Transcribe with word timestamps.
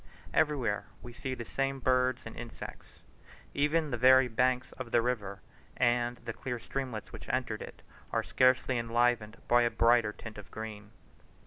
Everywhere 0.33 0.85
we 1.03 1.13
see 1.13 1.35
the 1.35 1.45
same 1.45 1.79
birds 1.79 2.23
and 2.25 2.35
insects. 2.35 3.03
Even 3.53 3.91
the 3.91 3.97
very 3.97 4.27
banks 4.27 4.71
of 4.71 4.89
the 4.89 4.99
river 4.99 5.41
and 5.77 6.17
of 6.17 6.25
the 6.25 6.33
clear 6.33 6.57
streamlets 6.57 7.11
which 7.13 7.29
entered 7.29 7.61
it, 7.61 7.83
were 8.11 8.23
scarcely 8.23 8.79
enlivened 8.79 9.37
by 9.47 9.61
a 9.61 9.69
brighter 9.69 10.11
tint 10.11 10.39
of 10.39 10.49
green. 10.49 10.89